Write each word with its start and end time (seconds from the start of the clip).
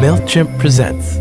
MailChimp 0.00 0.58
presents. 0.58 1.16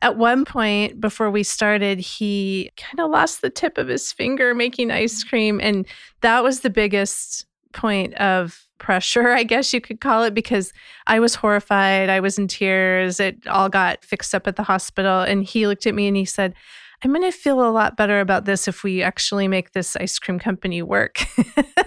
At 0.00 0.16
one 0.16 0.44
point 0.44 1.00
before 1.00 1.30
we 1.30 1.42
started, 1.42 1.98
he 1.98 2.70
kind 2.76 3.00
of 3.00 3.10
lost 3.10 3.42
the 3.42 3.50
tip 3.50 3.78
of 3.78 3.88
his 3.88 4.12
finger 4.12 4.54
making 4.54 4.90
ice 4.90 5.24
cream. 5.24 5.58
And 5.60 5.86
that 6.20 6.44
was 6.44 6.60
the 6.60 6.70
biggest 6.70 7.46
point 7.72 8.14
of 8.14 8.68
pressure, 8.78 9.30
I 9.32 9.42
guess 9.42 9.72
you 9.72 9.80
could 9.80 10.00
call 10.00 10.22
it, 10.22 10.34
because 10.34 10.72
I 11.06 11.18
was 11.18 11.34
horrified. 11.34 12.10
I 12.10 12.20
was 12.20 12.38
in 12.38 12.46
tears. 12.46 13.20
It 13.20 13.46
all 13.46 13.68
got 13.68 14.04
fixed 14.04 14.34
up 14.34 14.46
at 14.46 14.56
the 14.56 14.62
hospital. 14.62 15.20
And 15.20 15.44
he 15.44 15.66
looked 15.66 15.86
at 15.86 15.94
me 15.94 16.06
and 16.06 16.16
he 16.16 16.24
said, 16.24 16.54
I'm 17.02 17.12
going 17.12 17.22
to 17.22 17.36
feel 17.36 17.64
a 17.64 17.70
lot 17.70 17.96
better 17.96 18.20
about 18.20 18.44
this 18.44 18.66
if 18.66 18.82
we 18.82 19.02
actually 19.02 19.46
make 19.46 19.72
this 19.72 19.94
ice 19.96 20.18
cream 20.18 20.38
company 20.38 20.82
work. 20.82 21.20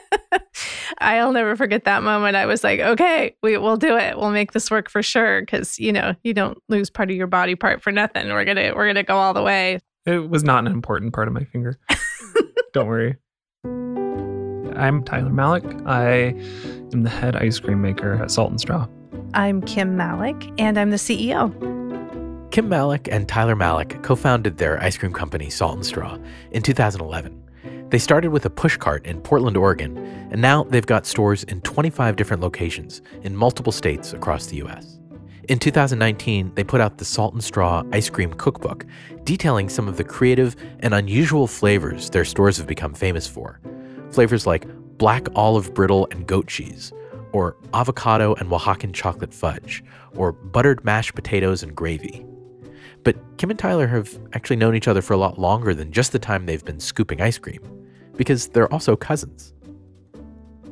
I'll 0.99 1.33
never 1.33 1.55
forget 1.57 1.83
that 1.83 2.01
moment. 2.01 2.37
I 2.37 2.45
was 2.45 2.63
like, 2.63 2.79
okay, 2.79 3.35
we, 3.43 3.57
will 3.57 3.75
do 3.75 3.97
it. 3.97 4.17
We'll 4.17 4.31
make 4.31 4.53
this 4.53 4.71
work 4.71 4.89
for 4.89 5.03
sure. 5.03 5.45
Cause 5.45 5.77
you 5.79 5.91
know, 5.91 6.15
you 6.23 6.33
don't 6.33 6.57
lose 6.69 6.89
part 6.89 7.09
of 7.11 7.17
your 7.17 7.27
body 7.27 7.55
part 7.55 7.81
for 7.81 7.91
nothing. 7.91 8.29
We're 8.29 8.45
going 8.45 8.57
to, 8.57 8.71
we're 8.71 8.85
going 8.85 8.95
to 8.95 9.03
go 9.03 9.17
all 9.17 9.33
the 9.33 9.43
way. 9.43 9.79
It 10.05 10.29
was 10.29 10.43
not 10.43 10.65
an 10.65 10.71
important 10.71 11.13
part 11.13 11.27
of 11.27 11.33
my 11.33 11.43
finger. 11.43 11.77
don't 12.73 12.87
worry. 12.87 13.17
I'm 14.77 15.03
Tyler 15.03 15.29
Malek. 15.29 15.65
I 15.85 16.33
am 16.93 17.03
the 17.03 17.09
head 17.09 17.35
ice 17.35 17.59
cream 17.59 17.81
maker 17.81 18.13
at 18.13 18.31
Salt 18.31 18.51
and 18.51 18.61
Straw. 18.61 18.87
I'm 19.33 19.61
Kim 19.61 19.95
Malek, 19.95 20.49
and 20.57 20.77
I'm 20.77 20.89
the 20.89 20.97
CEO. 20.97 21.70
Kim 22.51 22.67
Malek 22.67 23.07
and 23.09 23.29
Tyler 23.29 23.55
Malek 23.55 24.03
co 24.03 24.13
founded 24.13 24.57
their 24.57 24.77
ice 24.83 24.97
cream 24.97 25.13
company, 25.13 25.49
Salt 25.49 25.75
and 25.75 25.85
Straw, 25.85 26.17
in 26.51 26.61
2011. 26.61 27.41
They 27.89 27.97
started 27.97 28.31
with 28.31 28.45
a 28.45 28.49
pushcart 28.49 29.05
in 29.05 29.21
Portland, 29.21 29.55
Oregon, 29.55 29.97
and 30.31 30.41
now 30.41 30.63
they've 30.65 30.85
got 30.85 31.05
stores 31.05 31.45
in 31.45 31.61
25 31.61 32.17
different 32.17 32.43
locations 32.43 33.01
in 33.23 33.37
multiple 33.37 33.71
states 33.71 34.11
across 34.11 34.47
the 34.47 34.57
U.S. 34.57 34.99
In 35.47 35.59
2019, 35.59 36.51
they 36.55 36.63
put 36.65 36.81
out 36.81 36.97
the 36.97 37.05
Salt 37.05 37.33
and 37.33 37.41
Straw 37.41 37.83
Ice 37.93 38.09
Cream 38.09 38.33
Cookbook, 38.33 38.85
detailing 39.23 39.69
some 39.69 39.87
of 39.87 39.95
the 39.95 40.03
creative 40.03 40.57
and 40.81 40.93
unusual 40.93 41.47
flavors 41.47 42.09
their 42.09 42.25
stores 42.25 42.57
have 42.57 42.67
become 42.67 42.93
famous 42.93 43.27
for. 43.27 43.61
Flavors 44.09 44.45
like 44.45 44.67
black 44.97 45.27
olive 45.35 45.73
brittle 45.73 46.05
and 46.11 46.27
goat 46.27 46.47
cheese, 46.47 46.91
or 47.31 47.55
avocado 47.73 48.33
and 48.35 48.49
Oaxacan 48.49 48.93
chocolate 48.93 49.33
fudge, 49.33 49.85
or 50.15 50.33
buttered 50.33 50.83
mashed 50.83 51.15
potatoes 51.15 51.63
and 51.63 51.73
gravy. 51.73 52.25
But 53.03 53.17
Kim 53.37 53.49
and 53.49 53.57
Tyler 53.57 53.87
have 53.87 54.19
actually 54.33 54.57
known 54.57 54.75
each 54.75 54.87
other 54.87 55.01
for 55.01 55.13
a 55.13 55.17
lot 55.17 55.39
longer 55.39 55.73
than 55.73 55.91
just 55.91 56.11
the 56.11 56.19
time 56.19 56.45
they've 56.45 56.63
been 56.63 56.79
scooping 56.79 57.21
ice 57.21 57.37
cream, 57.37 57.61
because 58.15 58.47
they're 58.49 58.71
also 58.71 58.95
cousins. 58.95 59.53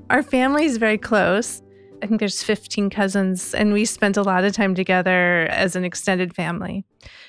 Our 0.09 0.23
family 0.23 0.66
is 0.66 0.77
very 0.77 0.97
close. 0.97 1.61
I 2.02 2.08
think 2.08 2.19
there's 2.19 2.41
15 2.41 2.89
cousins, 2.89 3.53
and 3.53 3.73
we 3.73 3.83
spent 3.83 4.16
a 4.16 4.21
lot 4.21 4.45
of 4.45 4.53
time 4.53 4.73
together 4.73 5.47
as 5.49 5.75
an 5.75 5.83
extended 5.83 6.33
family. 6.33 6.86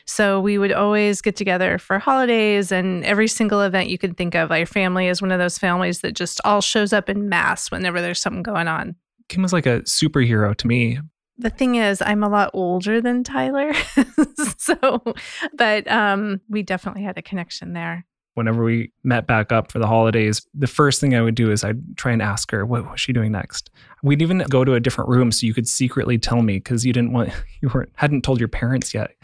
So 0.07 0.41
we 0.41 0.59
would 0.59 0.73
always 0.73 1.21
get 1.21 1.35
together 1.35 1.79
for 1.79 1.99
holidays 1.99 2.71
and 2.71 3.05
every 3.05 3.27
single 3.27 3.63
event 3.63 3.89
you 3.89 3.99
could 3.99 4.17
think 4.17 4.35
of. 4.35 4.53
Our 4.53 4.67
family 4.67 5.09
is 5.09 5.21
one 5.21 5.33
of 5.33 5.39
those 5.39 5.59
families 5.59 6.01
that 6.03 6.13
just 6.13 6.41
all 6.45 6.61
shows 6.61 6.93
up 6.93 7.09
in 7.09 7.29
mass 7.29 7.71
whenever 7.71 8.01
there's 8.01 8.21
something 8.21 8.43
going 8.43 8.69
on. 8.69 8.95
Kim 9.29 9.43
was 9.43 9.53
like 9.53 9.67
a 9.67 9.81
superhero 9.83 10.55
to 10.57 10.67
me. 10.67 10.99
The 11.41 11.51
thing 11.51 11.77
is, 11.77 12.03
I'm 12.03 12.23
a 12.23 12.29
lot 12.29 12.51
older 12.53 13.01
than 13.01 13.25
Tyler. 13.25 13.73
so, 14.59 15.03
but 15.55 15.91
um, 15.91 16.41
we 16.49 16.63
definitely 16.63 17.03
had 17.03 17.17
a 17.19 17.23
connection 17.23 17.73
there 17.73 18.07
whenever 18.35 18.65
we 18.65 18.93
met 19.03 19.27
back 19.27 19.53
up 19.53 19.71
for 19.71 19.79
the 19.79 19.87
holidays, 19.87 20.47
the 20.55 20.67
first 20.67 21.01
thing 21.01 21.15
I 21.15 21.21
would 21.21 21.35
do 21.35 21.51
is 21.51 21.65
I'd 21.65 21.97
try 21.97 22.13
and 22.13 22.23
ask 22.23 22.51
her, 22.53 22.65
what 22.65 22.91
was 22.91 23.01
she 23.01 23.13
doing 23.13 23.33
next? 23.33 23.71
We'd 24.03 24.23
even 24.23 24.39
go 24.49 24.65
to 24.65 24.75
a 24.75 24.81
different 24.81 25.11
room 25.11 25.33
so 25.33 25.47
you 25.47 25.55
could 25.55 25.69
secretly 25.69 26.17
tell 26.17 26.43
me 26.43 26.57
because 26.57 26.87
you 26.87 26.93
didn't 26.93 27.13
want, 27.13 27.33
you 27.61 27.71
weren't, 27.75 27.91
hadn't 27.97 28.23
told 28.23 28.39
your 28.39 28.49
parents 28.49 28.95
yet. 28.95 29.15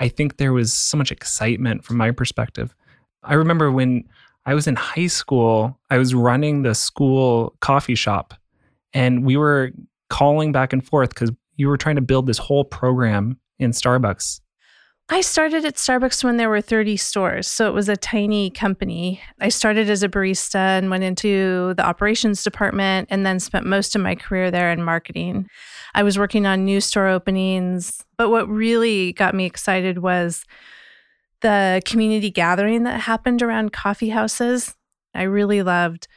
I 0.00 0.08
think 0.08 0.36
there 0.36 0.52
was 0.52 0.72
so 0.72 0.96
much 0.96 1.12
excitement 1.12 1.84
from 1.84 1.96
my 1.96 2.10
perspective. 2.10 2.74
I 3.22 3.34
remember 3.34 3.70
when 3.70 4.04
I 4.46 4.54
was 4.54 4.66
in 4.66 4.76
high 4.76 5.06
school, 5.06 5.78
I 5.90 5.98
was 5.98 6.14
running 6.14 6.62
the 6.62 6.74
school 6.74 7.54
coffee 7.60 7.94
shop 7.94 8.34
and 8.92 9.24
we 9.24 9.36
were 9.36 9.70
calling 10.08 10.52
back 10.52 10.72
and 10.72 10.84
forth 10.84 11.10
because 11.10 11.30
you 11.56 11.68
were 11.68 11.76
trying 11.76 11.96
to 11.96 12.02
build 12.02 12.26
this 12.26 12.38
whole 12.38 12.64
program 12.64 13.38
in 13.58 13.70
Starbucks 13.70 14.40
I 15.08 15.20
started 15.20 15.64
at 15.64 15.76
Starbucks 15.76 16.24
when 16.24 16.36
there 16.36 16.48
were 16.48 16.60
30 16.60 16.96
stores. 16.96 17.46
So 17.46 17.68
it 17.68 17.74
was 17.74 17.88
a 17.88 17.96
tiny 17.96 18.50
company. 18.50 19.20
I 19.40 19.50
started 19.50 19.88
as 19.88 20.02
a 20.02 20.08
barista 20.08 20.56
and 20.56 20.90
went 20.90 21.04
into 21.04 21.74
the 21.74 21.86
operations 21.86 22.42
department 22.42 23.06
and 23.08 23.24
then 23.24 23.38
spent 23.38 23.66
most 23.66 23.94
of 23.94 24.02
my 24.02 24.16
career 24.16 24.50
there 24.50 24.72
in 24.72 24.82
marketing. 24.82 25.46
I 25.94 26.02
was 26.02 26.18
working 26.18 26.44
on 26.44 26.64
new 26.64 26.80
store 26.80 27.06
openings. 27.06 28.04
But 28.16 28.30
what 28.30 28.48
really 28.48 29.12
got 29.12 29.32
me 29.32 29.44
excited 29.44 29.98
was 29.98 30.44
the 31.40 31.80
community 31.84 32.30
gathering 32.30 32.82
that 32.82 33.00
happened 33.00 33.42
around 33.42 33.72
coffee 33.72 34.08
houses. 34.08 34.74
I 35.14 35.22
really 35.22 35.62
loved 35.62 36.08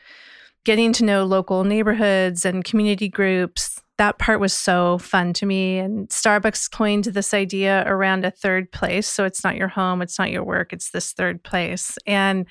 getting 0.65 0.93
to 0.93 1.05
know 1.05 1.25
local 1.25 1.63
neighborhoods 1.63 2.43
and 2.43 2.65
community 2.65 3.07
groups 3.07 3.79
that 3.99 4.17
part 4.17 4.39
was 4.39 4.53
so 4.53 4.97
fun 4.97 5.33
to 5.33 5.45
me. 5.45 5.77
And 5.77 6.07
Starbucks 6.07 6.71
coined 6.71 7.03
this 7.03 7.33
idea 7.33 7.83
around 7.85 8.23
a 8.23 8.31
third 8.31 8.71
place. 8.71 9.05
So 9.07 9.25
it's 9.25 9.43
not 9.43 9.57
your 9.57 9.67
home, 9.67 10.01
it's 10.01 10.17
not 10.17 10.31
your 10.31 10.43
work, 10.43 10.71
it's 10.71 10.91
this 10.91 11.11
third 11.11 11.43
place. 11.43 11.97
And 12.07 12.47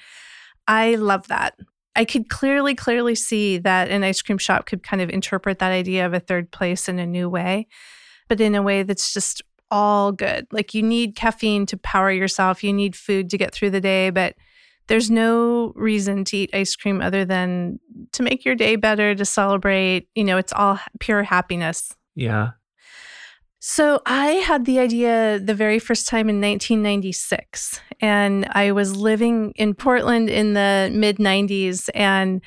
I 0.68 0.96
love 0.96 1.26
that. 1.28 1.54
I 1.96 2.04
could 2.04 2.28
clearly, 2.28 2.74
clearly 2.74 3.14
see 3.14 3.56
that 3.58 3.88
an 3.88 4.04
ice 4.04 4.20
cream 4.20 4.36
shop 4.36 4.66
could 4.66 4.82
kind 4.82 5.00
of 5.00 5.08
interpret 5.08 5.58
that 5.58 5.72
idea 5.72 6.04
of 6.04 6.12
a 6.12 6.20
third 6.20 6.50
place 6.50 6.86
in 6.86 6.98
a 6.98 7.06
new 7.06 7.30
way, 7.30 7.66
but 8.28 8.42
in 8.42 8.54
a 8.54 8.62
way 8.62 8.82
that's 8.82 9.14
just 9.14 9.40
all 9.70 10.12
good. 10.12 10.46
Like 10.52 10.74
you 10.74 10.82
need 10.82 11.16
caffeine 11.16 11.64
to 11.66 11.78
power 11.78 12.12
yourself, 12.12 12.62
you 12.62 12.74
need 12.74 12.94
food 12.94 13.30
to 13.30 13.38
get 13.38 13.54
through 13.54 13.70
the 13.70 13.80
day, 13.80 14.10
but 14.10 14.34
there's 14.88 15.10
no 15.10 15.72
reason 15.76 16.24
to 16.24 16.36
eat 16.36 16.50
ice 16.52 16.74
cream 16.74 17.00
other 17.00 17.24
than 17.24 17.78
to 18.12 18.22
make 18.22 18.44
your 18.44 18.54
day 18.54 18.76
better, 18.76 19.14
to 19.14 19.24
celebrate. 19.24 20.08
You 20.14 20.24
know, 20.24 20.38
it's 20.38 20.52
all 20.52 20.80
pure 20.98 21.22
happiness. 21.22 21.94
Yeah. 22.14 22.50
So 23.60 24.00
I 24.06 24.26
had 24.26 24.64
the 24.64 24.78
idea 24.78 25.40
the 25.40 25.54
very 25.54 25.78
first 25.78 26.08
time 26.08 26.28
in 26.28 26.40
1996, 26.40 27.80
and 28.00 28.46
I 28.52 28.72
was 28.72 28.96
living 28.96 29.52
in 29.56 29.74
Portland 29.74 30.30
in 30.30 30.54
the 30.54 30.90
mid 30.92 31.16
90s, 31.18 31.90
and 31.92 32.40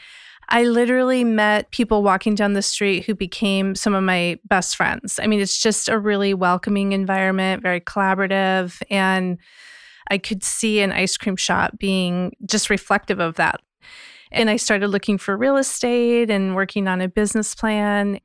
I 0.47 0.63
literally 0.63 1.23
met 1.23 1.71
people 1.71 2.01
walking 2.01 2.35
down 2.35 2.53
the 2.53 2.61
street 2.61 3.05
who 3.05 3.13
became 3.13 3.75
some 3.75 3.93
of 3.93 4.03
my 4.03 4.39
best 4.45 4.75
friends. 4.75 5.19
I 5.21 5.27
mean, 5.27 5.41
it's 5.41 5.61
just 5.61 5.89
a 5.89 5.99
really 5.99 6.33
welcoming 6.33 6.93
environment, 6.93 7.61
very 7.61 7.81
collaborative, 7.81 8.81
and 8.89 9.37
I 10.11 10.17
could 10.17 10.43
see 10.43 10.81
an 10.81 10.91
ice 10.91 11.15
cream 11.15 11.37
shop 11.37 11.79
being 11.79 12.35
just 12.45 12.69
reflective 12.69 13.21
of 13.21 13.35
that. 13.35 13.61
And 14.29 14.49
I 14.49 14.57
started 14.57 14.89
looking 14.89 15.17
for 15.17 15.37
real 15.37 15.55
estate 15.55 16.29
and 16.29 16.53
working 16.53 16.89
on 16.89 16.99
a 16.99 17.07
business 17.07 17.55
plan. 17.55 18.19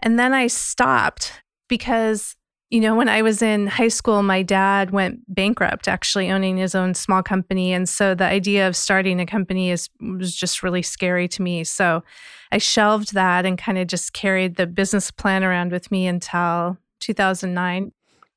And 0.00 0.16
then 0.16 0.32
I 0.32 0.46
stopped 0.46 1.42
because, 1.68 2.36
you 2.70 2.78
know, 2.78 2.94
when 2.94 3.08
I 3.08 3.22
was 3.22 3.42
in 3.42 3.66
high 3.66 3.88
school, 3.88 4.22
my 4.22 4.44
dad 4.44 4.92
went 4.92 5.22
bankrupt, 5.26 5.88
actually 5.88 6.30
owning 6.30 6.56
his 6.56 6.76
own 6.76 6.94
small 6.94 7.22
company. 7.22 7.72
And 7.72 7.88
so 7.88 8.14
the 8.14 8.24
idea 8.24 8.68
of 8.68 8.76
starting 8.76 9.20
a 9.20 9.26
company 9.26 9.72
is 9.72 9.90
was 10.00 10.36
just 10.36 10.62
really 10.62 10.82
scary 10.82 11.26
to 11.28 11.42
me. 11.42 11.64
So 11.64 12.04
I 12.52 12.58
shelved 12.58 13.12
that 13.14 13.44
and 13.44 13.58
kind 13.58 13.78
of 13.78 13.88
just 13.88 14.12
carried 14.12 14.54
the 14.54 14.68
business 14.68 15.10
plan 15.10 15.42
around 15.42 15.72
with 15.72 15.90
me 15.90 16.06
until 16.06 16.78
2009. 17.00 17.90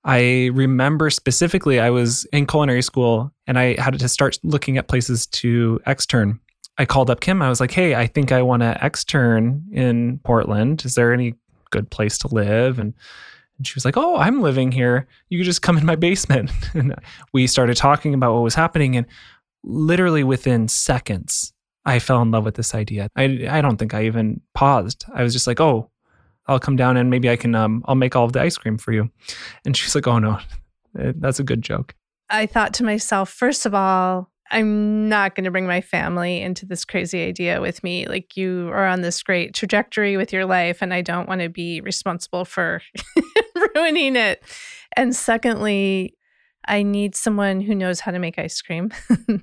I 0.03 0.49
remember 0.53 1.09
specifically, 1.09 1.79
I 1.79 1.89
was 1.89 2.25
in 2.25 2.45
culinary 2.45 2.81
school 2.81 3.33
and 3.47 3.59
I 3.59 3.79
had 3.79 3.99
to 3.99 4.07
start 4.07 4.39
looking 4.43 4.77
at 4.77 4.87
places 4.87 5.27
to 5.27 5.79
extern. 5.85 6.39
I 6.77 6.85
called 6.85 7.09
up 7.09 7.19
Kim. 7.19 7.41
I 7.41 7.49
was 7.49 7.59
like, 7.59 7.71
hey, 7.71 7.95
I 7.95 8.07
think 8.07 8.31
I 8.31 8.41
want 8.41 8.61
to 8.61 8.77
extern 8.83 9.63
in 9.71 10.19
Portland. 10.23 10.85
Is 10.85 10.95
there 10.95 11.13
any 11.13 11.35
good 11.71 11.89
place 11.91 12.17
to 12.19 12.27
live? 12.29 12.79
And, 12.79 12.93
and 13.57 13.67
she 13.67 13.73
was 13.75 13.83
like, 13.83 13.97
oh, 13.97 14.15
I'm 14.15 14.41
living 14.41 14.71
here. 14.71 15.05
You 15.27 15.37
could 15.37 15.45
just 15.45 15.61
come 15.61 15.77
in 15.77 15.85
my 15.85 15.97
basement. 15.97 16.51
and 16.73 16.95
we 17.33 17.47
started 17.47 17.75
talking 17.75 18.13
about 18.13 18.33
what 18.33 18.43
was 18.43 18.55
happening. 18.55 18.95
And 18.95 19.05
literally 19.63 20.23
within 20.23 20.69
seconds, 20.69 21.53
I 21.85 21.99
fell 21.99 22.21
in 22.21 22.31
love 22.31 22.45
with 22.45 22.55
this 22.55 22.73
idea. 22.73 23.09
I, 23.17 23.47
I 23.49 23.61
don't 23.61 23.77
think 23.77 23.93
I 23.93 24.05
even 24.05 24.39
paused. 24.53 25.03
I 25.13 25.23
was 25.23 25.33
just 25.33 25.47
like, 25.47 25.59
oh, 25.59 25.89
I'll 26.49 26.59
come 26.59 26.75
down 26.75 26.97
and 26.97 27.09
maybe 27.09 27.29
I 27.29 27.35
can 27.35 27.55
um 27.55 27.83
I'll 27.85 27.95
make 27.95 28.15
all 28.15 28.25
of 28.25 28.33
the 28.33 28.41
ice 28.41 28.57
cream 28.57 28.77
for 28.77 28.91
you. 28.91 29.09
And 29.65 29.77
she's 29.77 29.95
like, 29.95 30.07
"Oh 30.07 30.19
no. 30.19 30.39
Eh, 30.97 31.13
that's 31.17 31.39
a 31.39 31.43
good 31.43 31.61
joke." 31.61 31.95
I 32.29 32.45
thought 32.45 32.73
to 32.75 32.83
myself, 32.83 33.29
first 33.29 33.65
of 33.65 33.73
all, 33.73 34.31
I'm 34.51 35.07
not 35.07 35.35
going 35.35 35.45
to 35.45 35.51
bring 35.51 35.67
my 35.67 35.81
family 35.81 36.41
into 36.41 36.65
this 36.65 36.85
crazy 36.85 37.23
idea 37.23 37.61
with 37.61 37.83
me. 37.83 38.07
Like 38.07 38.35
you 38.35 38.69
are 38.73 38.85
on 38.85 39.01
this 39.01 39.21
great 39.21 39.53
trajectory 39.53 40.17
with 40.17 40.33
your 40.33 40.45
life 40.45 40.81
and 40.81 40.93
I 40.93 41.01
don't 41.01 41.27
want 41.27 41.41
to 41.41 41.49
be 41.49 41.81
responsible 41.81 42.45
for 42.45 42.81
ruining 43.75 44.15
it. 44.15 44.43
And 44.95 45.15
secondly, 45.15 46.15
I 46.67 46.83
need 46.83 47.15
someone 47.15 47.61
who 47.61 47.75
knows 47.75 47.99
how 47.99 48.11
to 48.11 48.19
make 48.19 48.39
ice 48.39 48.61
cream. 48.61 48.91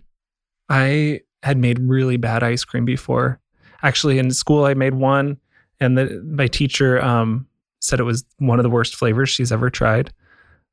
I 0.68 1.20
had 1.42 1.56
made 1.56 1.78
really 1.80 2.16
bad 2.16 2.42
ice 2.42 2.64
cream 2.64 2.84
before 2.84 3.40
Actually, 3.82 4.18
in 4.18 4.30
school, 4.30 4.64
I 4.64 4.74
made 4.74 4.94
one, 4.94 5.38
and 5.80 5.98
the, 5.98 6.22
my 6.24 6.46
teacher 6.46 7.02
um, 7.02 7.46
said 7.80 8.00
it 8.00 8.04
was 8.04 8.24
one 8.38 8.58
of 8.58 8.62
the 8.62 8.70
worst 8.70 8.94
flavors 8.94 9.28
she's 9.28 9.52
ever 9.52 9.70
tried. 9.70 10.12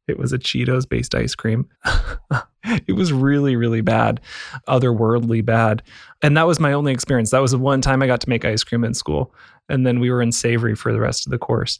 It 0.07 0.17
was 0.19 0.33
a 0.33 0.38
Cheetos 0.38 0.88
based 0.88 1.15
ice 1.15 1.33
cream. 1.35 1.67
it 2.63 2.95
was 2.95 3.13
really, 3.13 3.55
really 3.55 3.81
bad, 3.81 4.19
otherworldly 4.67 5.45
bad. 5.45 5.81
And 6.21 6.35
that 6.35 6.47
was 6.47 6.59
my 6.59 6.73
only 6.73 6.91
experience. 6.91 7.31
That 7.31 7.41
was 7.41 7.51
the 7.51 7.57
one 7.57 7.81
time 7.81 8.01
I 8.01 8.07
got 8.07 8.21
to 8.21 8.29
make 8.29 8.44
ice 8.44 8.63
cream 8.63 8.83
in 8.83 8.94
school. 8.94 9.33
And 9.69 9.88
then 9.88 10.00
we 10.00 10.11
were 10.11 10.21
in 10.21 10.31
savory 10.31 10.75
for 10.75 10.91
the 10.91 11.00
rest 11.00 11.25
of 11.25 11.31
the 11.31 11.38
course. 11.38 11.79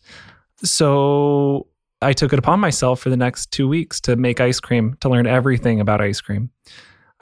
So 0.64 1.68
I 2.02 2.14
took 2.14 2.32
it 2.32 2.40
upon 2.40 2.60
myself 2.60 3.02
for 3.02 3.10
the 3.10 3.18
next 3.18 3.52
two 3.52 3.68
weeks 3.68 4.00
to 4.02 4.16
make 4.16 4.40
ice 4.40 4.60
cream, 4.60 4.96
to 5.02 5.10
learn 5.10 5.28
everything 5.28 5.82
about 5.82 6.02
ice 6.02 6.22
cream. 6.22 6.50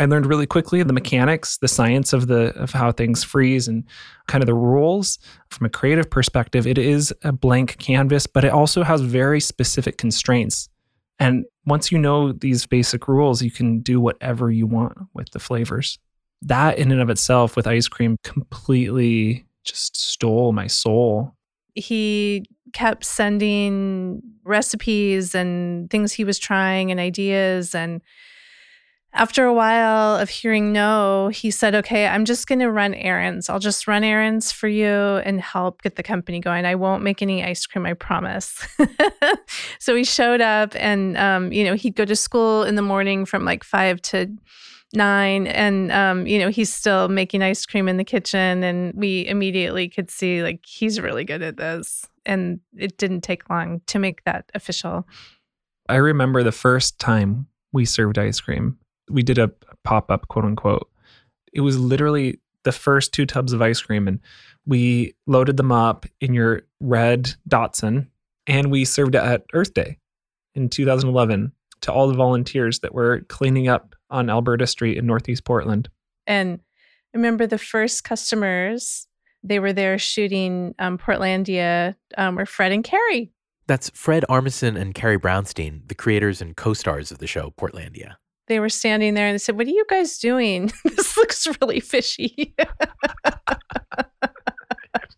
I 0.02 0.06
learned 0.06 0.26
really 0.26 0.48
quickly 0.48 0.82
the 0.82 0.94
mechanics, 0.94 1.58
the 1.58 1.68
science 1.68 2.12
of 2.12 2.26
the 2.26 2.56
of 2.56 2.72
how 2.72 2.92
things 2.92 3.24
freeze 3.24 3.68
and 3.68 3.84
kind 4.26 4.42
of 4.42 4.48
the 4.48 4.56
rules 4.56 5.20
from 5.50 5.68
a 5.68 5.70
creative 5.70 6.10
perspective. 6.10 6.66
It 6.66 6.80
is 6.80 7.14
a 7.24 7.32
blank 7.32 7.78
canvas, 7.78 8.26
but 8.26 8.44
it 8.44 8.52
also 8.52 8.82
has 8.82 9.02
very 9.02 9.40
specific 9.40 10.00
constraints. 10.00 10.70
And 11.20 11.46
once 11.68 11.92
you 11.92 12.00
know 12.00 12.32
these 12.32 12.66
basic 12.66 13.08
rules, 13.08 13.44
you 13.44 13.52
can 13.52 13.82
do 13.82 14.02
whatever 14.02 14.50
you 14.50 14.66
want 14.66 14.98
with 15.14 15.30
the 15.34 15.40
flavors. 15.40 16.00
That 16.42 16.80
in 16.80 16.92
and 16.92 17.00
of 17.00 17.12
itself 17.12 17.56
with 17.56 17.68
ice 17.68 17.88
cream 17.88 18.18
completely 18.24 19.46
just 19.64 19.96
stole 19.96 20.52
my 20.52 20.66
soul. 20.66 21.36
He 21.76 22.48
kept 22.74 23.06
sending 23.06 24.24
recipes 24.44 25.36
and 25.36 25.92
things 25.92 26.12
he 26.12 26.24
was 26.24 26.40
trying 26.40 26.90
and 26.90 27.00
ideas 27.00 27.76
and 27.76 28.02
after 29.14 29.46
a 29.46 29.54
while 29.54 30.16
of 30.16 30.30
hearing 30.30 30.72
no, 30.72 31.28
he 31.30 31.52
said, 31.52 31.76
Okay, 31.76 32.08
I'm 32.08 32.24
just 32.24 32.48
going 32.48 32.60
to 32.60 32.72
run 32.72 32.94
errands. 32.94 33.50
I'll 33.50 33.60
just 33.60 33.88
run 33.88 34.04
errands 34.04 34.52
for 34.52 34.70
you 34.70 34.88
and 34.88 35.42
help 35.42 35.82
get 35.82 35.96
the 35.96 36.04
company 36.04 36.40
going. 36.40 36.66
I 36.66 36.76
won't 36.76 37.04
make 37.04 37.22
any 37.22 37.44
ice 37.44 37.66
cream, 37.66 37.86
I 37.86 37.94
promise. 37.94 38.66
so 39.80 39.96
he 39.96 40.06
showed 40.06 40.40
up 40.40 40.74
and, 40.76 41.18
um, 41.18 41.52
you 41.52 41.66
know, 41.66 41.76
he'd 41.76 41.96
go 41.96 42.06
to 42.06 42.16
school 42.16 42.64
in 42.64 42.76
the 42.76 42.82
morning 42.82 43.26
from 43.26 43.44
like 43.44 43.66
five 43.66 44.02
to 44.04 44.34
nine. 44.94 45.48
And, 45.48 45.92
um, 45.92 46.26
you 46.26 46.40
know, 46.40 46.50
he's 46.50 46.74
still 46.74 47.10
making 47.10 47.42
ice 47.42 47.66
cream 47.66 47.90
in 47.90 47.98
the 47.98 48.04
kitchen. 48.06 48.64
And 48.64 48.94
we 48.96 49.28
immediately 49.28 49.90
could 49.90 50.10
see 50.10 50.42
like 50.42 50.66
he's 50.66 51.02
really 51.02 51.26
good 51.26 51.42
at 51.42 51.58
this. 51.58 52.08
And 52.26 52.62
it 52.78 52.98
didn't 52.98 53.22
take 53.22 53.50
long 53.50 53.82
to 53.88 54.00
make 54.00 54.24
that 54.24 54.50
official. 54.54 55.06
I 55.90 55.96
remember 55.96 56.44
the 56.44 56.52
first 56.52 57.00
time 57.00 57.48
we 57.74 57.84
served 57.84 58.18
ice 58.18 58.40
cream 58.40 58.78
we 59.12 59.24
did 59.24 59.38
a 59.38 59.52
pop 59.84 60.12
up, 60.12 60.28
quote 60.28 60.46
unquote. 60.46 60.90
It 61.54 61.62
was 61.62 61.78
literally 61.78 62.40
the 62.64 62.72
first 62.72 63.14
two 63.14 63.26
tubs 63.26 63.54
of 63.54 63.62
ice 63.62 63.82
cream, 63.82 64.08
and 64.08 64.20
we 64.66 65.16
loaded 65.28 65.58
them 65.58 65.72
up 65.72 66.06
in 66.20 66.34
your 66.34 66.64
red 66.80 67.34
Datsun, 67.50 68.08
and 68.48 68.72
we 68.72 68.86
served 68.86 69.16
it 69.16 69.24
at 69.24 69.46
Earth 69.54 69.74
Day 69.74 69.98
in 70.56 70.70
2011 70.70 71.52
to 71.82 71.92
all 71.92 72.08
the 72.08 72.14
volunteers 72.14 72.80
that 72.80 72.94
were 72.94 73.22
cleaning 73.28 73.68
up 73.68 73.96
on 74.10 74.30
Alberta 74.30 74.68
Street 74.68 74.98
in 74.98 75.08
Northeast 75.08 75.44
Portland. 75.44 75.90
And 76.28 76.60
I 77.14 77.18
remember 77.18 77.48
the 77.48 77.58
first 77.58 78.04
customers, 78.04 79.08
they 79.44 79.60
were 79.60 79.74
there 79.74 79.98
shooting 79.98 80.76
um, 80.78 80.98
Portlandia, 80.98 81.96
um, 82.18 82.36
were 82.36 82.46
Fred 82.46 82.72
and 82.72 82.84
Carrie. 82.84 83.32
That's 83.68 83.90
Fred 83.92 84.26
Armisen 84.30 84.80
and 84.80 84.94
Carrie 84.94 85.18
Brownstein, 85.18 85.88
the 85.88 85.96
creators 85.96 86.42
and 86.42 86.56
co 86.56 86.74
stars 86.74 87.12
of 87.12 87.18
the 87.18 87.28
show 87.28 87.54
Portlandia 87.58 88.16
they 88.52 88.60
were 88.60 88.70
standing 88.70 89.14
there 89.14 89.28
and 89.28 89.36
they 89.36 89.40
said, 89.40 89.58
What 89.58 89.68
are 89.68 89.72
you 89.72 89.86
guys 89.90 90.18
doing? 90.18 90.72
this 90.84 91.16
looks 91.18 91.48
really 91.62 91.80
fishy. 91.80 92.54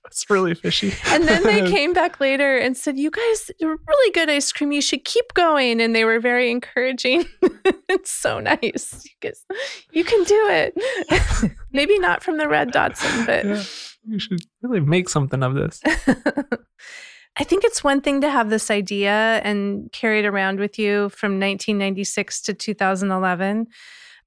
It's 0.06 0.30
really 0.30 0.54
fishy. 0.54 0.94
and 1.08 1.28
then 1.28 1.42
they 1.42 1.68
came 1.72 1.92
back 1.92 2.20
later 2.20 2.56
and 2.56 2.78
said, 2.78 3.00
You 3.00 3.10
guys 3.10 3.50
you're 3.60 3.76
really 3.88 4.12
good 4.12 4.30
ice 4.30 4.52
cream. 4.52 4.72
You 4.72 4.82
should 4.82 5.06
keep 5.06 5.34
going. 5.34 5.82
And 5.82 5.96
they 5.96 6.06
were 6.06 6.20
very 6.20 6.52
encouraging. 6.52 7.26
it's 7.90 8.12
so 8.12 8.40
nice. 8.40 9.04
You 9.04 9.12
guys, 9.22 9.44
you 9.92 10.04
can 10.04 10.24
do 10.24 10.48
it. 10.50 11.52
Maybe 11.72 11.98
not 11.98 12.22
from 12.22 12.38
the 12.38 12.48
red 12.48 12.72
Datsun, 12.72 13.26
but 13.26 13.46
yeah, 13.46 13.64
you 14.06 14.20
should 14.20 14.42
really 14.62 14.82
make 14.82 15.10
something 15.10 15.42
of 15.42 15.56
this. 15.56 15.82
I 17.36 17.44
think 17.44 17.64
it's 17.64 17.84
one 17.84 18.02
thing 18.02 18.22
to 18.22 18.30
have 18.30 18.50
this 18.50 18.70
idea 18.70 19.42
and 19.44 19.92
carry 19.92 20.20
it 20.20 20.26
around 20.26 20.60
with 20.60 20.78
you 20.78 21.10
from 21.10 21.40
1996 21.40 22.42
to 22.42 22.54
2011, 22.54 23.68